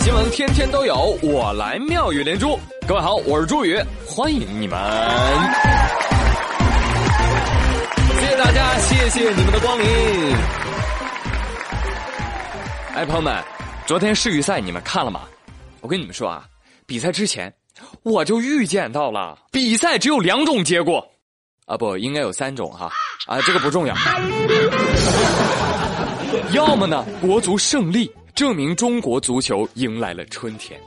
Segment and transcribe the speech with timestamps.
[0.00, 2.58] 新闻天天都有，我来妙语连珠。
[2.86, 4.78] 各位好，我是朱宇，欢迎你们。
[8.20, 9.84] 谢谢大家，谢谢你们的光临。
[12.94, 13.44] 哎，朋友们，
[13.86, 15.22] 昨天世预赛你们看了吗？
[15.80, 16.44] 我跟你们说啊，
[16.86, 17.52] 比赛之前
[18.02, 21.06] 我就预见到了，比赛只有两种结果。
[21.66, 22.90] 啊不，应该有三种哈，
[23.26, 23.94] 啊这个不重要。
[26.52, 30.78] 要么呢，国足胜利，证明中国足球迎来了春天；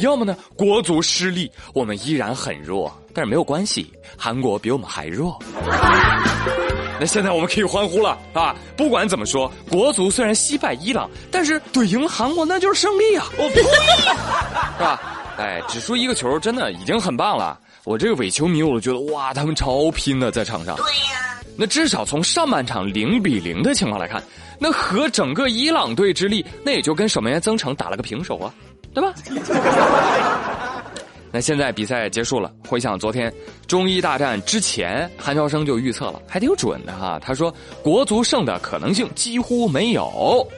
[0.00, 5.38] 要么呢，国足失利，我们依然很弱，但是没有关系，韩国比我们还弱。
[6.98, 8.54] 那现在我们可以欢呼了啊！
[8.76, 13.26] 不管怎么说，国足虽然惜败伊朗，但是怼赢韩国那就是胜利啊！
[13.38, 15.00] 我 呸，是吧？
[15.38, 17.58] 哎，只输一个球，真的已经很棒了。
[17.84, 20.76] 我这个伪球迷，我都觉得哇，他们超拼的在场上。
[20.76, 21.29] 对呀，
[21.60, 24.22] 那至少从上半场零比零的情况来看，
[24.58, 28.54] 那和整个伊朗队之力，那也就跟守门员曾诚打了个平手啊，
[28.94, 29.12] 对吧？
[31.30, 33.30] 那现在比赛结束了，回想昨天
[33.66, 37.20] 中伊大战之前，韩乔生就预测了，还挺准的哈。
[37.22, 40.48] 他说国足胜的可能性几乎没有，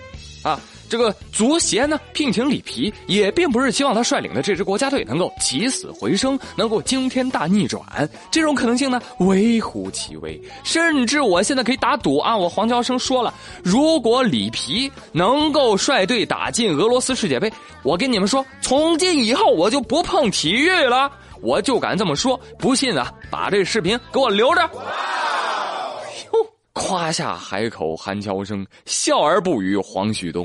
[0.44, 0.61] 啊。
[0.93, 7.83] 这个足协呢聘请里皮，也并不是希望他率领的这支国家队能够起死回生，能够惊天大逆转。
[8.31, 12.37] 这种可能性呢微乎其微，甚至我现在可以打赌啊！
[12.37, 13.33] 我黄乔生说了，
[13.65, 17.51] 如果里皮能够率队打进俄罗斯世界杯，
[17.83, 22.39] 我跟你们说，从今以后我就不碰体育了，我就敢这么说。
[22.59, 24.71] 不信啊，把这视频给我留着。
[26.84, 29.77] 夸下海口，韩乔生笑而不语。
[29.77, 30.44] 黄旭东，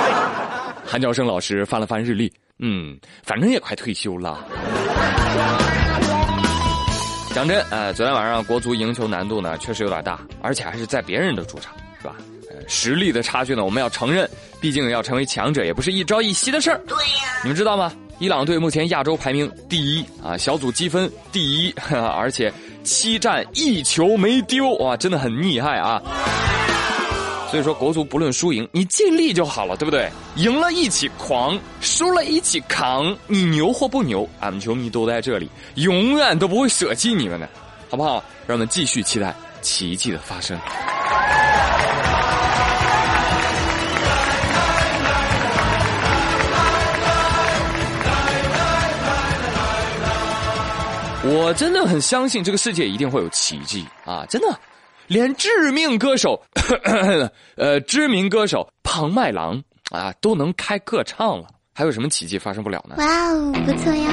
[0.86, 4.42] 韩乔生老师翻了翻日历，嗯，反正也快退休了。
[7.34, 12.16] 讲真，呃，昨天晚上国足赢球难度呢，确实有点大，而且还是在别人的主场，是吧？
[12.50, 14.28] 呃，实力的差距呢，我们要承认，
[14.62, 16.80] 毕竟要成为强者也不是一朝一夕的事儿。
[16.88, 17.92] 对呀，你们知道吗？
[18.18, 22.50] 伊朗队目前亚洲排名第一啊，小组积分第一， 而且
[22.84, 26.00] 七战一球没丢，哇，真的很厉害啊！
[27.50, 30.10] 所以说，国足不论输赢，你尽力就好了，对不对？
[30.36, 37.48] 赢了一起狂，输了一起扛，你牛或不牛，俺们球迷都在这里，永远都不会舍弃你们的，
[37.88, 38.22] 好不好？
[38.46, 40.58] 让我们继续期待奇迹的发生。
[51.26, 54.26] 我真的很相信这个世界一定会有奇迹啊！
[54.28, 54.48] 真的，
[55.06, 56.40] 连知名歌手，
[57.56, 62.96] 呃，知名歌手庞麦郎啊都能开歌唱了，还有什么奇迹发生不了呢？
[62.98, 64.12] 哇哦，不错呀！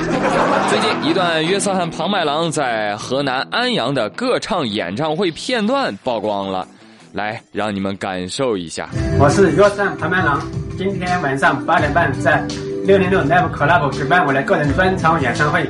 [0.70, 6.66] 最近一段约瑟翰庞麦郎在河南安阳的歌唱演唱会片段曝光了，
[7.12, 8.90] 来让你们感受一下。
[9.20, 10.42] 我是约瑟翰庞麦郎，
[10.78, 12.42] 今天晚上八点半在
[12.86, 15.68] 六零六 Live Club 举办我的个人专场演唱会。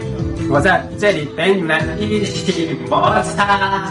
[0.53, 3.89] 我在这里等你们一起摩擦。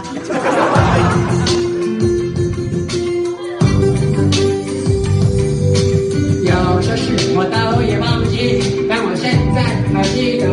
[6.45, 6.51] 有
[6.81, 10.45] 的事我都也忘记，但我现在还记得，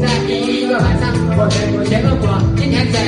[0.00, 2.98] 在一个晚上，我对我写个过，今天怎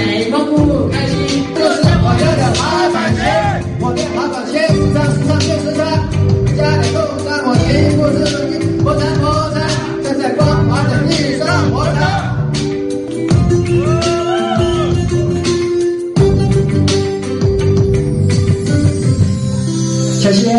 [20.35, 20.53] 谢。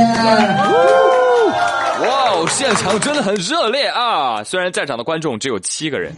[2.07, 4.43] 哇哦，现场真的很热烈啊！
[4.43, 6.13] 虽然在场的观众只有七个人。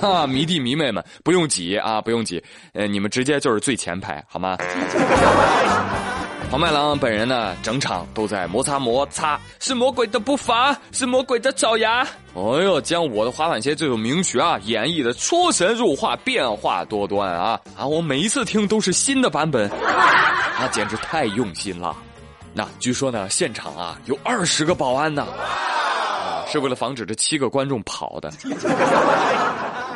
[0.00, 4.56] 哈， 迷弟迷妹们不用挤啊，不用挤，呃，你们直接就是最前排，好吗？
[6.50, 12.00] 黄麦郎本人呢，整场都在摩擦摩擦，是魔鬼的步伐，是魔鬼的爪牙。
[12.34, 17.86] 哎呦，将我的滑板鞋这首名曲啊，演绎的出神入化，变化多端啊啊！
[17.86, 21.94] 我每一次听都是新的版本，啊，简直太用心了。
[22.54, 25.26] 那据说呢，现场啊有二十个保安呢，
[26.50, 28.32] 是为了防止这七个观众跑的。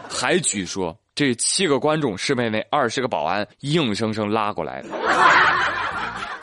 [0.06, 4.88] 还据说这七个观众是被那二十个保安硬生生拉过来的。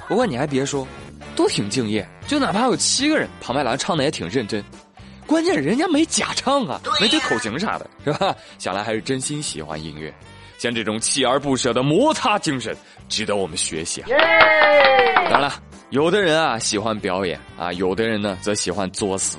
[0.10, 0.86] 不过你还别说，
[1.36, 4.62] 都挺敬业，就哪怕有七个人，庞麦郎唱的也挺认真。
[5.28, 8.36] 关键人家没假唱啊，没对口型啥的，是吧？
[8.58, 10.12] 想来还是真心喜欢音乐。
[10.58, 12.76] 像这种锲而不舍的摩擦精神，
[13.08, 14.08] 值得我们学习啊。
[15.30, 15.54] 当然了，
[15.92, 19.38] 有的人啊喜欢表演啊，有的人呢则喜欢作死。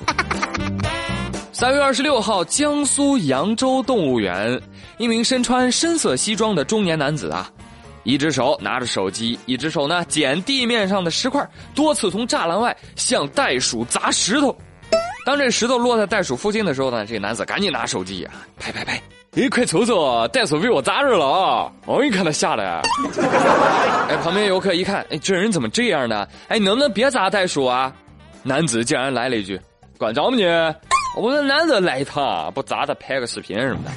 [1.51, 4.59] 三月二十六号，江苏扬州动物园，
[4.97, 7.51] 一名身穿深色西装的中年男子啊。
[8.03, 14.55] 一只手拿着手机，一只手呢捡地面上的石块，多次从栅栏外向袋鼠砸石头。
[15.23, 18.99] 当这石头落在袋鼠附近的时候呢，这男子赶紧拿手机啊，拍拍拍，
[19.35, 21.71] 哎，快瞅瞅，袋鼠被我砸着了啊！
[21.85, 22.81] 哦，你看他吓的。
[24.09, 26.27] 哎，旁边游客一看，哎，这人怎么这样呢？
[26.47, 27.93] 哎，能不能别砸袋鼠啊？
[28.41, 29.61] 男子竟然来了一句
[29.99, 30.43] ：“管着吗你？
[31.15, 33.91] 我们男的来一趟，不砸他拍个视频什么的。”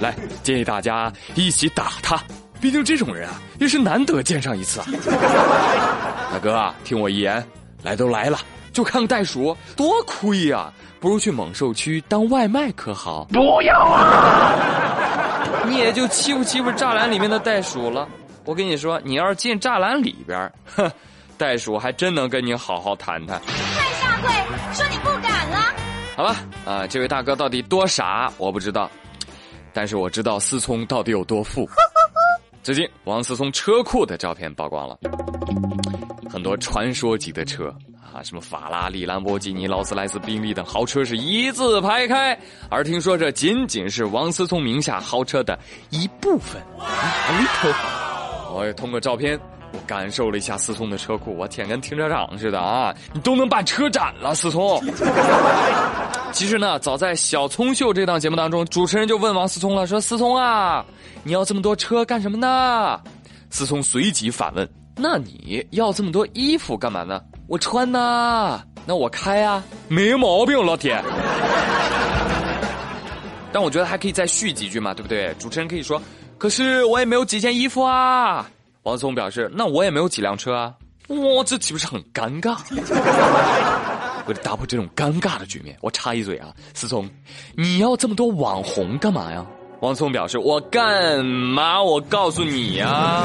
[0.00, 2.20] 来，建议大家一起打他，
[2.60, 4.86] 毕竟这种人啊，也是难得见上一次啊。
[6.32, 7.44] 大哥啊，听我一言，
[7.82, 8.38] 来都来了，
[8.72, 13.24] 就看个袋鼠，多亏呀，不如去猛兽区当外卖可好？
[13.32, 14.54] 不要啊！
[15.66, 18.08] 你也就欺负欺负栅栏里面的袋鼠了。
[18.44, 20.90] 我跟你说，你要是进栅栏里边，哼，
[21.36, 23.40] 袋鼠还真能跟你好好谈谈。
[23.40, 24.30] 太下跪，
[24.72, 25.74] 说你不敢了。
[26.16, 28.90] 好吧，啊，这位大哥到底多傻，我不知道。
[29.78, 31.64] 但是我知道思聪到底有多富。
[32.64, 34.98] 最近王思聪车库的照片曝光了，
[36.28, 37.72] 很多传说级的车
[38.12, 42.36] 啊，什么法拉利、兰博基尼、劳斯莱斯、宾利等豪车是一字排开。
[42.68, 45.56] 而听说这仅仅是王思聪名下豪车的
[45.90, 46.60] 一部分。
[48.52, 49.38] 我也通过照片，
[49.72, 52.94] 我感受了一下思聪的车库，我天，跟停车场似的啊！
[53.12, 54.82] 你都能办车展了，思聪。
[56.32, 60.84] 其实呢，早在《小聪秀》这档节目当中，主持人就问王思聪了，说：“思聪啊，
[61.22, 63.00] 你要这么多车干什么呢？”
[63.50, 71.02] 思聪随即反问：“那你要这么多衣服干嘛呢？”我穿呐，那我开啊，没毛病，老铁。
[73.50, 75.34] 但我觉得还可以再续几句嘛，对不对？
[75.38, 76.00] 主持人可以说
[76.36, 78.48] ：“可是我也没有几件衣服啊。”
[78.82, 80.74] 王思聪表示：“那我也没有几辆车啊。”
[81.08, 82.56] 哇，这岂不是很尴尬？
[84.28, 87.08] 为了打破这种尴尬的局面，我插一嘴啊，思聪，
[87.56, 89.44] 你要这么多网红干嘛呀？
[89.80, 91.82] 王思聪表示：“我干嘛？
[91.82, 93.24] 我告诉你呀！”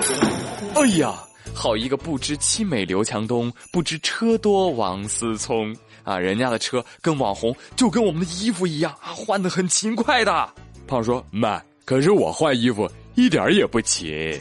[0.74, 1.14] 哎呀，
[1.54, 6.18] 好一个不知妻美刘强东，不知车多王思聪啊！
[6.18, 10.48] 人家的车跟网红就跟我们的衣服一样啊，换的很勤快的。
[10.86, 14.38] 胖说：“妈，可是我换衣服一点也不急。”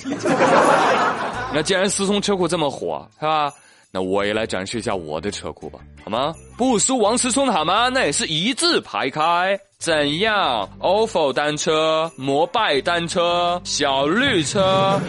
[1.51, 3.51] 那既然思聪车库这么火，是吧？
[3.89, 6.35] 那我也来展示一下我的车库吧，好吗？
[6.57, 7.89] 不输王思聪好吗？
[7.89, 9.59] 那也是一字排开。
[9.79, 14.99] 怎样？ofo 单车、摩拜单车、小绿车，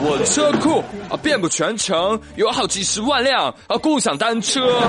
[0.00, 4.80] 我车库啊遍布全城，有好几十万辆啊共享单车。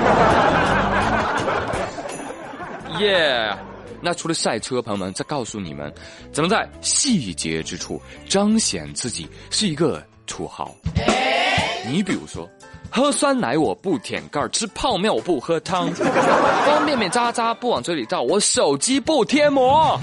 [2.99, 3.53] 耶！
[4.01, 5.93] 那除了赛车，朋友们，再告诉你们，
[6.31, 10.73] 怎么在细节之处彰显自己是一个土豪。
[11.87, 12.47] 你比如说，
[12.91, 19.99] 喝酸奶我不舔盖儿吃泡面我不喝汤，方便面渣渣不往嘴里倒，我手机不贴膜。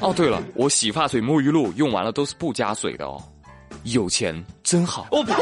[0.00, 3.22] 哦，对了，我洗发水、沐浴露用完了都是不加水的哦，
[3.84, 5.06] 有钱真好。
[5.10, 5.32] 我呸！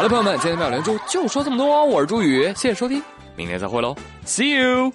[0.00, 3.02] 好了，朋友们，今天妙连珠就说这么多，我是朱宇，谢谢收听，
[3.36, 3.94] 明天再会喽
[4.24, 4.90] ，See you。